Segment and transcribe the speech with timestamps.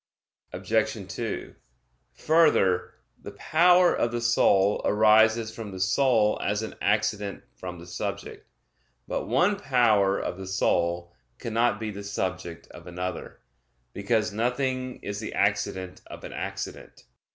[0.51, 1.09] Obj.
[1.13, 1.53] 2:
[2.15, 7.85] Further, the power of the soul arises from the soul as an accident from the
[7.85, 8.47] subject.
[9.07, 13.41] But one power of the soul cannot be the subject of another;
[13.93, 17.03] because nothing is the accident of an accident.